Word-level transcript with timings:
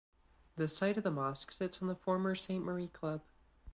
The 0.55 0.67
site 0.67 0.97
of 0.97 1.03
the 1.03 1.11
mosque 1.11 1.51
sits 1.51 1.79
on 1.79 1.87
the 1.87 1.93
former 1.93 2.33
Saint 2.33 2.65
Marie 2.65 2.87
Club. 2.87 3.21